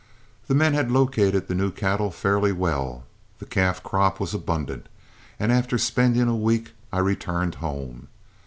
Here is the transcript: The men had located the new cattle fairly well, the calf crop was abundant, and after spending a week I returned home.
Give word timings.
The 0.47 0.55
men 0.55 0.73
had 0.73 0.89
located 0.89 1.47
the 1.47 1.53
new 1.53 1.69
cattle 1.69 2.09
fairly 2.09 2.51
well, 2.51 3.03
the 3.37 3.45
calf 3.45 3.83
crop 3.83 4.19
was 4.19 4.33
abundant, 4.33 4.89
and 5.39 5.51
after 5.51 5.77
spending 5.77 6.27
a 6.27 6.35
week 6.35 6.71
I 6.91 6.97
returned 6.97 7.53
home. 7.61 8.07